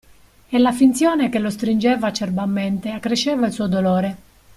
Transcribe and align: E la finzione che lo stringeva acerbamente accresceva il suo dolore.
E 0.49 0.57
la 0.57 0.71
finzione 0.71 1.29
che 1.29 1.37
lo 1.37 1.51
stringeva 1.51 2.07
acerbamente 2.07 2.89
accresceva 2.89 3.45
il 3.45 3.53
suo 3.53 3.67
dolore. 3.67 4.17